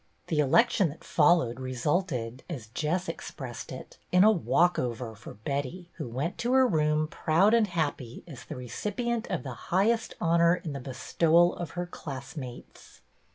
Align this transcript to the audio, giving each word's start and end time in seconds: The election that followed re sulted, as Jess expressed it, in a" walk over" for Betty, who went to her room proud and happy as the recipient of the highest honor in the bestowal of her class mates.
The 0.29 0.39
election 0.39 0.89
that 0.89 1.03
followed 1.03 1.59
re 1.59 1.75
sulted, 1.75 2.41
as 2.49 2.69
Jess 2.69 3.07
expressed 3.07 3.71
it, 3.71 3.99
in 4.11 4.23
a" 4.23 4.31
walk 4.51 4.79
over" 4.79 5.13
for 5.13 5.35
Betty, 5.35 5.91
who 5.97 6.07
went 6.09 6.39
to 6.39 6.53
her 6.53 6.65
room 6.65 7.07
proud 7.07 7.53
and 7.53 7.67
happy 7.67 8.23
as 8.27 8.43
the 8.45 8.55
recipient 8.55 9.27
of 9.29 9.43
the 9.43 9.53
highest 9.69 10.15
honor 10.19 10.55
in 10.55 10.73
the 10.73 10.79
bestowal 10.79 11.55
of 11.55 11.71
her 11.77 11.85
class 11.85 12.35
mates. 12.35 13.01